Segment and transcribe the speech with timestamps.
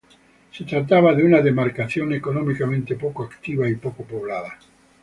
[0.51, 4.57] Se trataba de una demarcación económicamente poco activa y poco poblada.